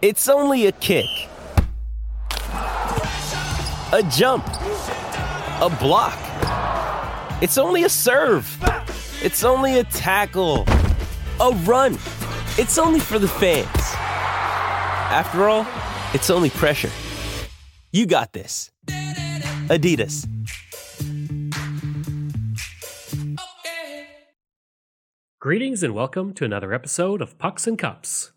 [0.00, 1.08] It's only a kick,
[2.52, 6.16] a jump, a block.
[7.42, 8.46] It's only a serve.
[9.20, 10.66] It's only a tackle,
[11.40, 11.94] a run.
[12.58, 13.66] It's only for the fans.
[15.10, 15.66] After all,
[16.14, 16.90] it's only pressure.
[17.90, 18.70] You got this.
[19.66, 20.28] Adidas.
[25.40, 28.30] Greetings and welcome to another episode of Pucks and Cups.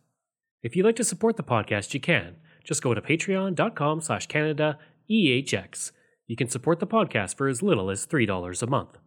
[0.64, 2.36] If you'd like to support the podcast, you can.
[2.64, 4.78] Just go to patreon.com slash Canada
[5.10, 5.92] EHX.
[6.28, 8.98] You can support the podcast for as little as $3 a month.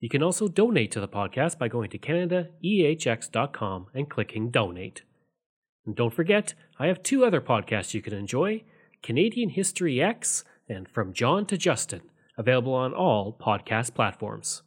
[0.00, 5.02] You can also donate to the podcast by going to CanadaEHX.com and clicking donate.
[5.86, 8.62] And don't forget, I have two other podcasts you can enjoy
[9.02, 12.02] Canadian History X and From John to Justin,
[12.36, 14.62] available on all podcast platforms.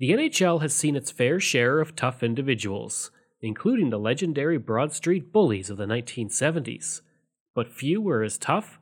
[0.00, 3.10] The NHL has seen its fair share of tough individuals,
[3.42, 7.00] including the legendary Broad Street Bullies of the 1970s,
[7.54, 8.78] but few were as tough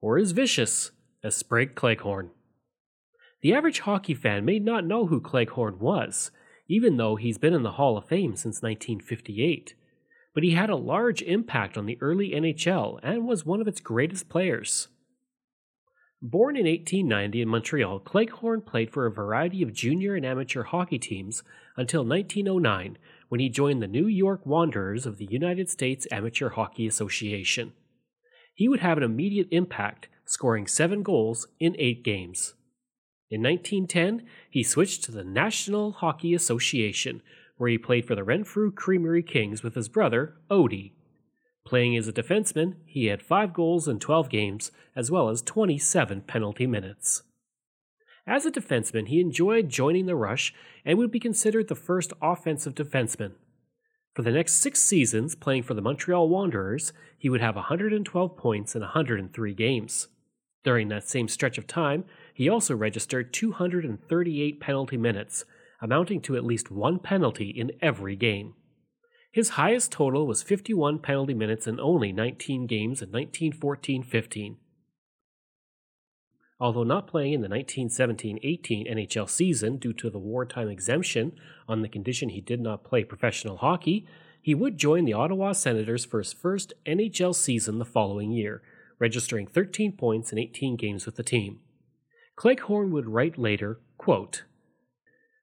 [0.00, 0.92] or as vicious
[1.24, 2.30] as Sprague Cleghorn.
[3.42, 6.30] The average hockey fan may not know who Cleghorn was,
[6.68, 9.74] even though he's been in the Hall of Fame since 1958,
[10.34, 13.80] but he had a large impact on the early NHL and was one of its
[13.80, 14.88] greatest players.
[16.22, 20.98] Born in 1890 in Montreal, Cleghorn played for a variety of junior and amateur hockey
[20.98, 21.42] teams
[21.76, 26.86] until 1909 when he joined the New York Wanderers of the United States Amateur Hockey
[26.86, 27.72] Association.
[28.54, 32.54] He would have an immediate impact, scoring seven goals in eight games.
[33.30, 37.22] In 1910, he switched to the National Hockey Association,
[37.56, 40.92] where he played for the Renfrew Creamery Kings with his brother, Odie.
[41.66, 46.20] Playing as a defenseman, he had 5 goals in 12 games, as well as 27
[46.22, 47.22] penalty minutes.
[48.26, 50.52] As a defenseman, he enjoyed joining the rush
[50.84, 53.32] and would be considered the first offensive defenseman.
[54.14, 58.74] For the next six seasons, playing for the Montreal Wanderers, he would have 112 points
[58.74, 60.08] in 103 games.
[60.64, 62.04] During that same stretch of time,
[62.34, 65.44] he also registered 238 penalty minutes,
[65.80, 68.54] amounting to at least one penalty in every game.
[69.30, 74.56] His highest total was 51 penalty minutes in only 19 games in 1914 15.
[76.58, 81.32] Although not playing in the 1917 18 NHL season due to the wartime exemption
[81.68, 84.06] on the condition he did not play professional hockey,
[84.40, 88.62] he would join the Ottawa Senators for his first NHL season the following year,
[88.98, 91.60] registering 13 points in 18 games with the team.
[92.36, 94.44] Cleghorn would write later, quote,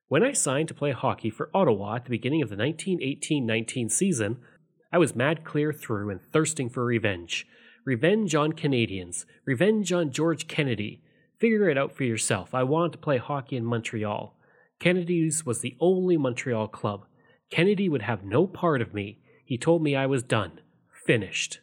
[0.07, 3.89] when I signed to play hockey for Ottawa at the beginning of the 1918 19
[3.89, 4.37] season,
[4.91, 7.47] I was mad clear through and thirsting for revenge.
[7.83, 9.25] Revenge on Canadiens.
[9.43, 11.01] Revenge on George Kennedy.
[11.43, 12.53] Figure it out for yourself.
[12.53, 14.33] I wanted to play hockey in Montreal.
[14.79, 17.03] Kennedy's was the only Montreal club.
[17.49, 19.19] Kennedy would have no part of me.
[19.43, 20.61] He told me I was done.
[21.05, 21.59] Finished.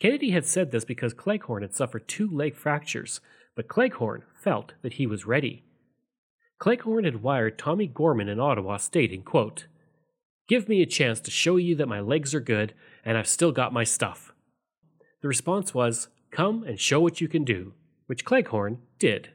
[0.00, 3.20] Kennedy had said this because Cleghorn had suffered two leg fractures,
[3.54, 5.62] but Cleghorn felt that he was ready.
[6.58, 9.68] Cleghorn had wired Tommy Gorman in Ottawa stating, quote,
[10.48, 12.74] Give me a chance to show you that my legs are good
[13.04, 14.32] and I've still got my stuff.
[15.22, 17.74] The response was, Come and show what you can do,
[18.06, 19.30] which Cleghorn did.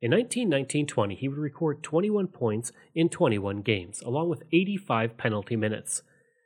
[0.00, 6.02] In 1919-20, he would record 21 points in 21 games, along with 85 penalty minutes.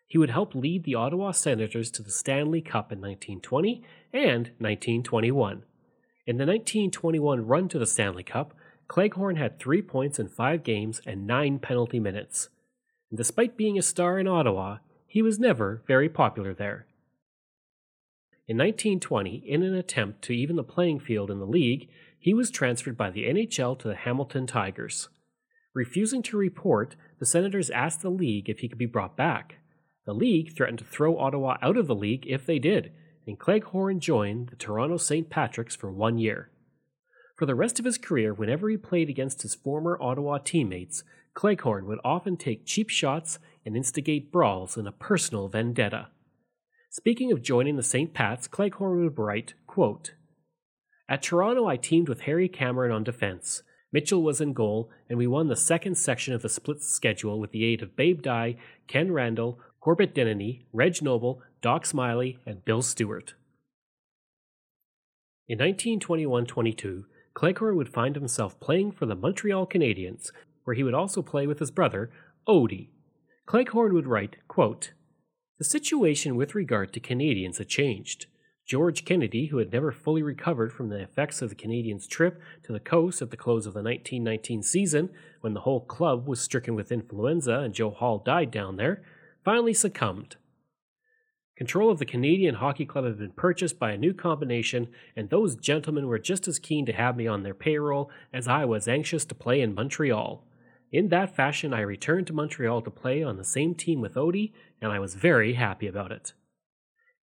[0.08, 3.82] He would help lead the Ottawa Senators to the Stanley Cup in 1920
[4.12, 5.64] and 1921.
[6.26, 8.54] In the 1921 run to the Stanley Cup,
[8.88, 12.48] Cleghorn had three points in five games and nine penalty minutes.
[13.10, 16.86] And despite being a star in Ottawa, he was never very popular there.
[18.48, 21.88] In 1920, in an attempt to even the playing field in the league,
[22.18, 25.08] he was transferred by the NHL to the Hamilton Tigers.
[25.74, 29.56] Refusing to report, the Senators asked the league if he could be brought back.
[30.06, 32.92] The league threatened to throw Ottawa out of the league if they did,
[33.26, 35.30] and Cleghorn joined the Toronto St.
[35.30, 36.50] Patrick's for one year.
[37.36, 41.04] For the rest of his career, whenever he played against his former Ottawa teammates,
[41.34, 46.08] Cleghorn would often take cheap shots and instigate brawls in a personal vendetta.
[46.94, 48.12] Speaking of joining the St.
[48.12, 50.12] Pat's, Cleghorn would write, quote,
[51.08, 53.62] At Toronto, I teamed with Harry Cameron on defense.
[53.90, 57.50] Mitchell was in goal, and we won the second section of the split schedule with
[57.50, 58.56] the aid of Babe Dye,
[58.88, 63.32] Ken Randall, Corbett Denneny, Reg Noble, Doc Smiley, and Bill Stewart.
[65.48, 70.30] In 1921 22, Cleghorn would find himself playing for the Montreal Canadiens,
[70.64, 72.10] where he would also play with his brother,
[72.46, 72.90] Odie.
[73.46, 74.92] Cleghorn would write, quote,
[75.62, 78.26] The situation with regard to Canadiens had changed.
[78.66, 82.72] George Kennedy, who had never fully recovered from the effects of the Canadiens' trip to
[82.72, 85.10] the coast at the close of the 1919 season,
[85.40, 89.04] when the whole club was stricken with influenza and Joe Hall died down there,
[89.44, 90.34] finally succumbed.
[91.56, 95.54] Control of the Canadian Hockey Club had been purchased by a new combination, and those
[95.54, 99.24] gentlemen were just as keen to have me on their payroll as I was anxious
[99.26, 100.42] to play in Montreal.
[100.92, 104.52] In that fashion, I returned to Montreal to play on the same team with Odie,
[104.78, 106.34] and I was very happy about it.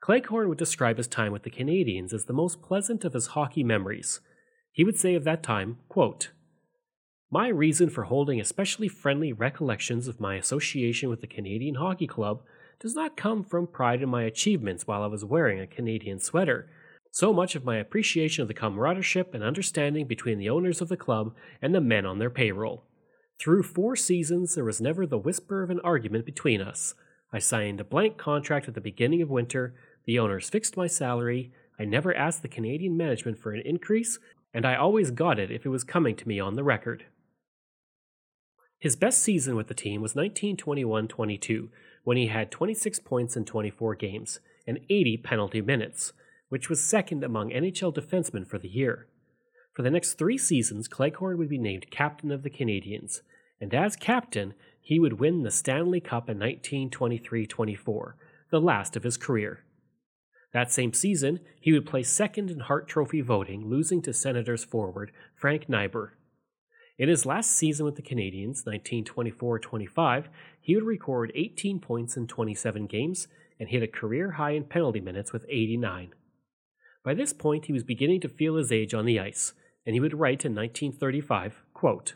[0.01, 3.63] Cleghorn would describe his time with the Canadiens as the most pleasant of his hockey
[3.63, 4.21] memories.
[4.71, 6.31] He would say of that time, quote,
[7.30, 12.42] My reason for holding especially friendly recollections of my association with the Canadian Hockey Club
[12.80, 16.71] does not come from pride in my achievements while I was wearing a Canadian sweater.
[17.12, 20.98] So much of my appreciation of the camaraderie and understanding between the owners of the
[20.98, 22.86] club and the men on their payroll.
[23.39, 26.94] Through four seasons, there was never the whisper of an argument between us.
[27.31, 29.74] I signed a blank contract at the beginning of winter,
[30.06, 34.19] the owners fixed my salary, I never asked the Canadian management for an increase,
[34.53, 37.06] and I always got it if it was coming to me on the record.
[38.77, 41.69] His best season with the team was 1921 22,
[42.03, 46.12] when he had 26 points in 24 games and 80 penalty minutes,
[46.50, 49.07] which was second among NHL defensemen for the year.
[49.79, 53.21] For the next three seasons, Cleghorn would be named captain of the Canadiens,
[53.61, 58.17] and as captain, he would win the Stanley Cup in 1923 24,
[58.51, 59.63] the last of his career.
[60.51, 65.13] That same season, he would place second in Hart Trophy voting, losing to Senators forward
[65.33, 66.09] Frank Nighbor.
[66.97, 70.29] In his last season with the Canadiens, 1924 25,
[70.59, 74.99] he would record 18 points in 27 games and hit a career high in penalty
[74.99, 76.11] minutes with 89.
[77.01, 79.53] By this point, he was beginning to feel his age on the ice,
[79.85, 82.15] and he would write in 1935 quote,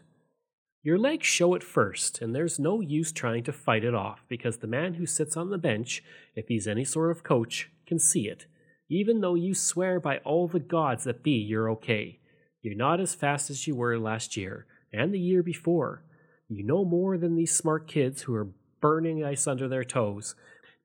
[0.81, 4.57] Your legs show it first, and there's no use trying to fight it off because
[4.57, 6.03] the man who sits on the bench,
[6.35, 8.45] if he's any sort of coach, can see it.
[8.89, 12.19] Even though you swear by all the gods that be you're okay.
[12.61, 16.03] You're not as fast as you were last year and the year before.
[16.47, 18.49] You know more than these smart kids who are
[18.79, 20.35] burning ice under their toes,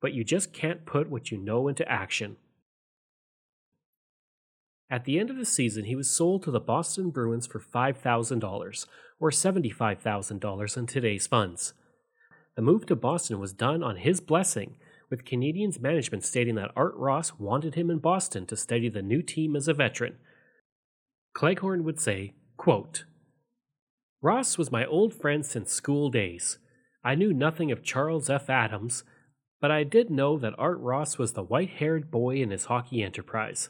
[0.00, 2.36] but you just can't put what you know into action.
[4.90, 8.86] At the end of the season, he was sold to the Boston Bruins for $5,000,
[9.20, 11.74] or $75,000 in today's funds.
[12.56, 14.76] The move to Boston was done on his blessing,
[15.10, 19.22] with Canadiens management stating that Art Ross wanted him in Boston to study the new
[19.22, 20.16] team as a veteran.
[21.34, 23.04] Cleghorn would say, quote,
[24.20, 26.58] Ross was my old friend since school days.
[27.04, 28.50] I knew nothing of Charles F.
[28.50, 29.04] Adams,
[29.60, 33.02] but I did know that Art Ross was the white haired boy in his hockey
[33.02, 33.68] enterprise.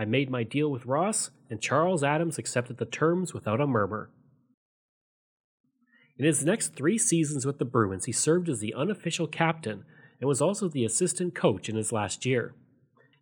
[0.00, 4.08] I made my deal with Ross, and Charles Adams accepted the terms without a murmur.
[6.16, 9.84] In his next three seasons with the Bruins, he served as the unofficial captain
[10.18, 12.54] and was also the assistant coach in his last year.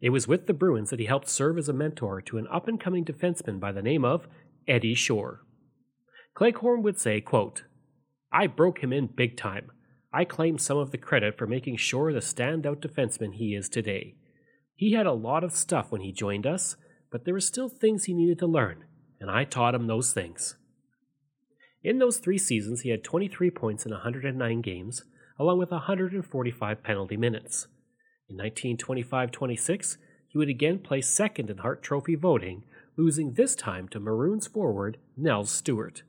[0.00, 2.68] It was with the Bruins that he helped serve as a mentor to an up
[2.68, 4.28] and coming defenseman by the name of
[4.68, 5.40] Eddie Shore.
[6.34, 7.64] Cleghorn would say, quote,
[8.30, 9.72] I broke him in big time.
[10.12, 14.14] I claim some of the credit for making Shore the standout defenseman he is today.
[14.78, 16.76] He had a lot of stuff when he joined us,
[17.10, 18.84] but there were still things he needed to learn,
[19.18, 20.54] and I taught him those things.
[21.82, 25.02] In those three seasons, he had 23 points in 109 games,
[25.36, 27.66] along with 145 penalty minutes.
[28.28, 29.98] In 1925 26,
[30.28, 32.62] he would again place second in Hart Trophy voting,
[32.96, 36.04] losing this time to Maroons forward Nels Stewart.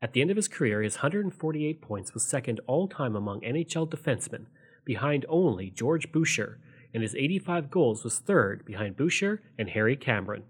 [0.00, 3.86] At the end of his career, his 148 points was second all time among NHL
[3.86, 4.46] defensemen,
[4.84, 6.58] behind only George Boucher,
[6.94, 10.44] and his 85 goals was third behind Boucher and Harry Cameron.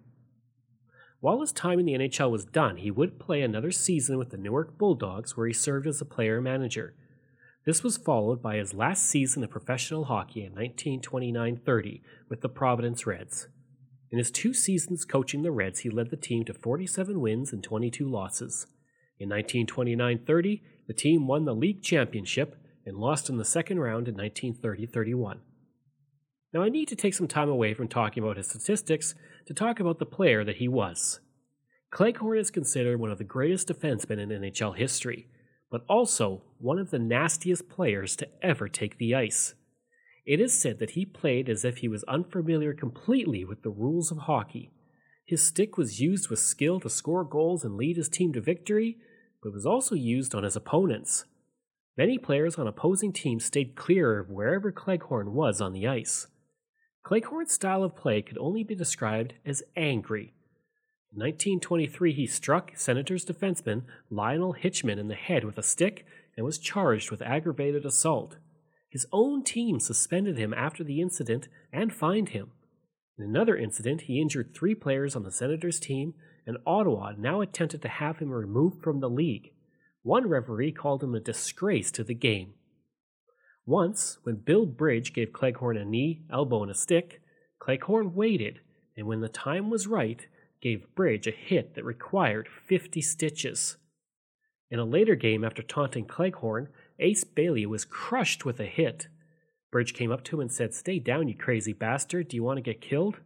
[1.21, 4.37] While his time in the NHL was done, he would play another season with the
[4.37, 6.95] Newark Bulldogs, where he served as a player manager.
[7.65, 12.49] This was followed by his last season of professional hockey in 1929 30 with the
[12.49, 13.47] Providence Reds.
[14.11, 17.63] In his two seasons coaching the Reds, he led the team to 47 wins and
[17.63, 18.67] 22 losses.
[19.21, 24.09] In 1929 30, the team won the league championship and lost in the second round
[24.09, 25.41] in 1930 31.
[26.53, 29.15] Now, I need to take some time away from talking about his statistics
[29.47, 31.21] to talk about the player that he was.
[31.91, 35.29] Cleghorn is considered one of the greatest defensemen in NHL history,
[35.71, 39.55] but also one of the nastiest players to ever take the ice.
[40.25, 44.13] It is said that he played as if he was unfamiliar completely with the rules
[44.13, 44.71] of hockey.
[45.27, 48.99] His stick was used with skill to score goals and lead his team to victory,
[49.43, 51.25] but was also used on his opponents.
[51.97, 56.27] Many players on opposing teams stayed clear of wherever Cleghorn was on the ice.
[57.03, 60.33] Cleghorn's style of play could only be described as angry.
[61.13, 66.47] In 1923, he struck Senators defenseman Lionel Hitchman in the head with a stick and
[66.47, 68.39] was charged with aggravated assault.
[68.89, 72.53] His own team suspended him after the incident and fined him.
[73.19, 76.15] In another incident, he injured three players on the Senators team,
[76.47, 79.53] and Ottawa now attempted to have him removed from the league.
[80.03, 82.55] One referee called him a disgrace to the game.
[83.65, 87.23] Once, when Bill Bridge gave Cleghorn a knee, elbow, and a stick,
[87.61, 88.61] Cleghorn waited,
[88.97, 90.27] and when the time was right,
[90.61, 93.77] gave Bridge a hit that required 50 stitches.
[94.71, 96.69] In a later game, after taunting Cleghorn,
[96.99, 99.07] Ace Bailey was crushed with a hit.
[99.71, 102.29] Bridge came up to him and said, Stay down, you crazy bastard.
[102.29, 103.19] Do you want to get killed?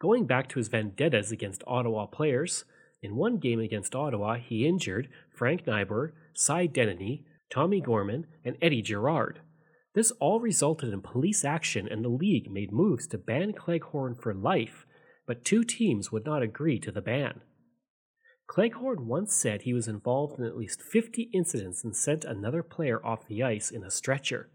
[0.00, 2.64] Going back to his vendettas against Ottawa players,
[3.02, 8.82] in one game against Ottawa, he injured Frank Nighbor, Cy Denneny, Tommy Gorman, and Eddie
[8.82, 9.40] Gerard.
[9.94, 14.32] This all resulted in police action, and the league made moves to ban Cleghorn for
[14.32, 14.86] life,
[15.26, 17.42] but two teams would not agree to the ban.
[18.46, 23.04] Cleghorn once said he was involved in at least 50 incidents and sent another player
[23.04, 24.48] off the ice in a stretcher.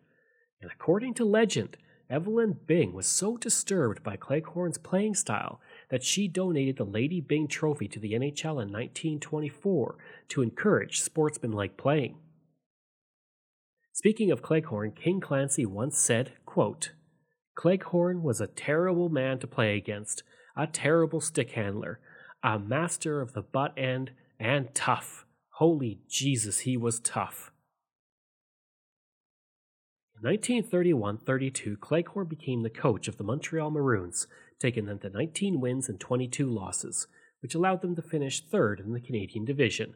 [0.62, 1.78] And according to legend,
[2.10, 7.48] Evelyn Byng was so disturbed by Cleghorn's playing style that she donated the Lady Byng
[7.48, 9.98] Trophy to the NHL in 1924
[10.30, 12.18] to encourage sportsmanlike playing.
[13.94, 16.92] Speaking of Cleghorn, King Clancy once said, quote,
[17.56, 20.22] Cleghorn was a terrible man to play against,
[20.56, 22.00] a terrible stick handler,
[22.44, 25.26] a master of the butt end, and tough.
[25.54, 27.52] Holy Jesus, he was tough.
[30.22, 34.28] In 1931 32, Cleghorn became the coach of the Montreal Maroons,
[34.60, 37.08] taking them to 19 wins and 22 losses,
[37.42, 39.96] which allowed them to finish third in the Canadian Division.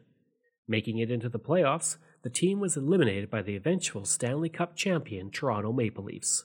[0.68, 5.30] Making it into the playoffs, the team was eliminated by the eventual Stanley Cup champion
[5.30, 6.44] Toronto Maple Leafs.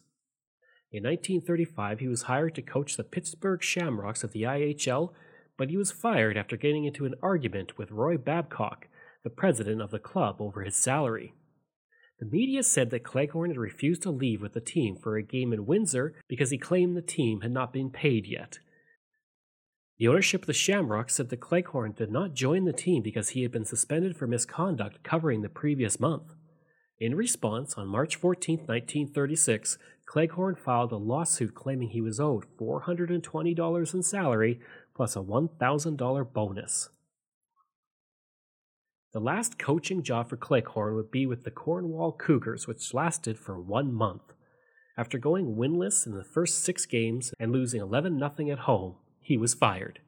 [0.91, 5.11] In 1935, he was hired to coach the Pittsburgh Shamrocks of the IHL,
[5.57, 8.87] but he was fired after getting into an argument with Roy Babcock,
[9.23, 11.33] the president of the club, over his salary.
[12.19, 15.53] The media said that Cleghorn had refused to leave with the team for a game
[15.53, 18.59] in Windsor because he claimed the team had not been paid yet.
[19.99, 23.43] The ownership of the Shamrocks said that Cleghorn did not join the team because he
[23.43, 26.33] had been suspended for misconduct covering the previous month.
[26.99, 33.93] In response, on March 14, 1936, Cleghorn filed a lawsuit claiming he was owed $420
[33.93, 34.59] in salary
[34.95, 36.89] plus a $1,000 bonus.
[39.17, 43.59] The last coaching job for Cleghorn would be with the Cornwall Cougars, which lasted for
[43.59, 44.21] one month.
[44.95, 49.35] After going winless in the first six games and losing 11 0 at home, he
[49.35, 50.01] was fired.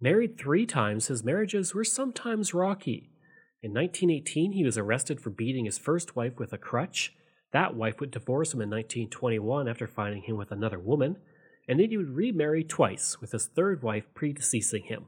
[0.00, 3.10] Married three times, his marriages were sometimes rocky.
[3.60, 7.12] In 1918, he was arrested for beating his first wife with a crutch.
[7.50, 11.16] That wife would divorce him in 1921 after finding him with another woman,
[11.66, 15.06] and then he would remarry twice, with his third wife predeceasing him.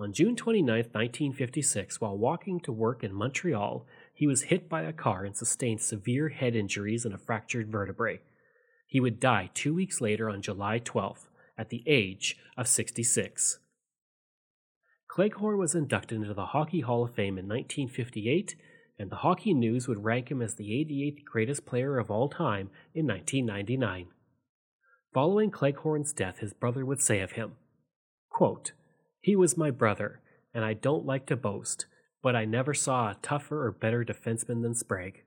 [0.00, 4.94] On June 29, 1956, while walking to work in Montreal, he was hit by a
[4.94, 8.20] car and sustained severe head injuries and a fractured vertebrae.
[8.86, 11.26] He would die two weeks later on July 12th,
[11.58, 13.58] at the age of 66.
[15.06, 18.56] Cleghorn was inducted into the Hockey Hall of Fame in 1958,
[18.98, 22.70] and the Hockey News would rank him as the 88th greatest player of all time
[22.94, 24.06] in 1999.
[25.12, 27.56] Following Cleghorn's death, his brother would say of him,
[28.30, 28.72] quote,
[29.20, 30.20] He was my brother,
[30.54, 31.86] and I don't like to boast,
[32.22, 35.22] but I never saw a tougher or better defenseman than Sprague.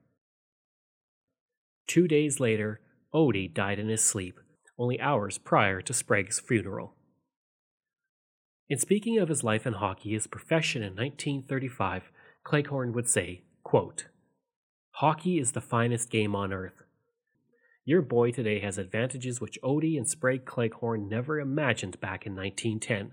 [1.87, 2.81] Two days later,
[3.13, 4.39] Odie died in his sleep,
[4.77, 6.95] only hours prior to Sprague's funeral.
[8.69, 12.11] In speaking of his life in hockey, his profession in 1935,
[12.43, 14.05] Cleghorn would say, quote,
[14.97, 16.83] Hockey is the finest game on earth.
[17.85, 23.11] Your boy today has advantages which Odie and Sprague Cleghorn never imagined back in 1910.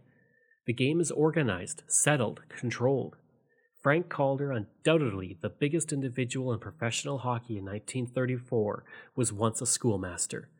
[0.67, 3.17] The game is organized, settled, controlled.
[3.83, 8.85] Frank Calder, undoubtedly the biggest individual in professional hockey in 1934,
[9.17, 10.51] was once a schoolmaster.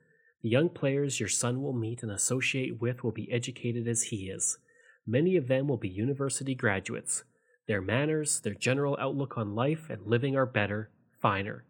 [0.43, 4.31] The young players your son will meet and associate with will be educated as he
[4.31, 4.59] is.
[5.07, 7.25] Many of them will be university graduates.
[7.69, 10.91] Their manners, their general outlook on life and living are better,
[11.21, 11.65] finer.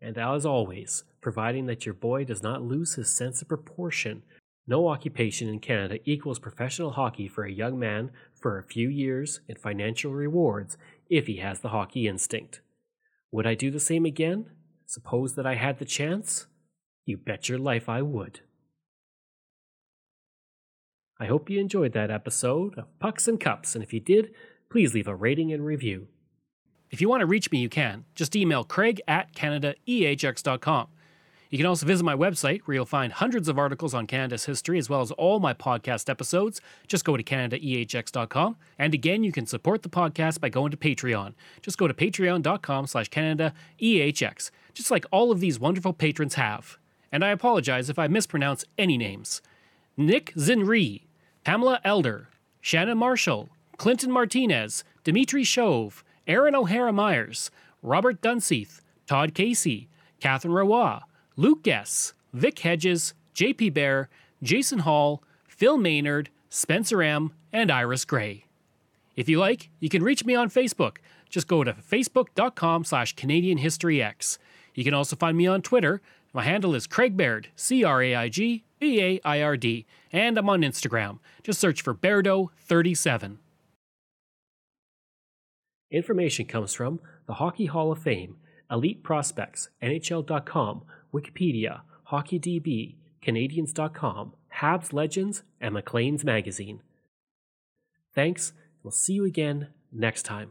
[0.00, 4.22] And as always, providing that your boy does not lose his sense of proportion
[4.68, 9.40] no occupation in Canada equals professional hockey for a young man for a few years
[9.48, 10.76] and financial rewards
[11.08, 12.60] if he has the hockey instinct.
[13.32, 14.46] Would I do the same again?
[14.86, 16.46] Suppose that I had the chance?
[17.06, 18.40] You bet your life I would.
[21.18, 24.32] I hope you enjoyed that episode of Pucks and Cups, and if you did,
[24.70, 26.08] please leave a rating and review.
[26.90, 28.04] If you want to reach me, you can.
[28.14, 30.88] Just email craig at canadaehx.com.
[31.50, 34.78] You can also visit my website where you'll find hundreds of articles on Canada's history
[34.78, 36.60] as well as all my podcast episodes.
[36.86, 38.56] Just go to canadaehx.com.
[38.78, 41.32] And again, you can support the podcast by going to Patreon.
[41.62, 46.76] Just go to patreon.com slash canadaehx, just like all of these wonderful patrons have.
[47.10, 49.40] And I apologize if I mispronounce any names.
[49.96, 51.02] Nick Zinri,
[51.44, 52.28] Pamela Elder,
[52.60, 57.50] Shannon Marshall, Clinton Martinez, Dimitri Shove, Aaron O'Hara Myers,
[57.82, 59.88] Robert Dunseith, Todd Casey,
[60.20, 60.98] Catherine Roy,
[61.38, 64.08] Luke Guess, Vic Hedges, JP Bear,
[64.42, 68.46] Jason Hall, Phil Maynard, Spencer M., and Iris Gray.
[69.14, 70.96] If you like, you can reach me on Facebook.
[71.30, 74.40] Just go to facebook.com slash Canadian History X.
[74.74, 76.02] You can also find me on Twitter.
[76.32, 79.86] My handle is Craig Baird, C R A I G B A I R D,
[80.12, 81.20] and I'm on Instagram.
[81.44, 83.36] Just search for Bairdo37.
[85.92, 94.92] Information comes from the Hockey Hall of Fame, Elite Prospects, NHL.com, Wikipedia, HockeyDB, Canadiens.com, Habs
[94.92, 96.80] Legends, and Maclean's Magazine.
[98.14, 98.52] Thanks.
[98.82, 100.50] We'll see you again next time.